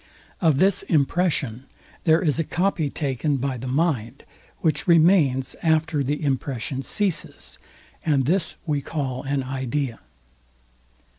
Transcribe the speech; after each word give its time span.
Of 0.41 0.57
this 0.57 0.81
impression 0.81 1.65
there 2.05 2.23
is 2.23 2.39
a 2.39 2.43
copy 2.43 2.89
taken 2.89 3.37
by 3.37 3.57
the 3.57 3.67
mind, 3.67 4.25
which 4.61 4.87
remains 4.87 5.55
after 5.61 6.03
the 6.03 6.23
impression 6.23 6.81
ceases; 6.81 7.59
and 8.03 8.25
this 8.25 8.55
we 8.65 8.81
call 8.81 9.21
an 9.21 9.43
idea. 9.43 9.99